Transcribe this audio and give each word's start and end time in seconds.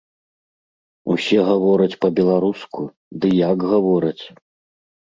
Усе 1.15 1.39
гавораць 1.51 1.99
па-беларуску, 2.07 2.81
ды 3.21 3.27
як 3.47 3.57
гавораць! 3.77 4.25